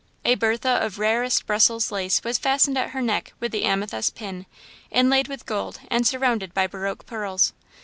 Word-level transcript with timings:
A 0.25 0.33
bertha 0.33 0.83
of 0.83 0.97
rarest 0.97 1.45
Brussels 1.45 1.91
lace 1.91 2.23
was 2.23 2.39
fastened 2.39 2.75
at 2.75 2.89
her 2.89 3.03
neck 3.03 3.33
with 3.39 3.51
the 3.51 3.65
amethyst 3.65 4.15
pin, 4.15 4.47
inlaid 4.89 5.27
with 5.27 5.45
gold 5.45 5.79
and 5.91 6.07
surrounded 6.07 6.55
by 6.55 6.65
baroque 6.65 7.05
pearls. 7.05 7.53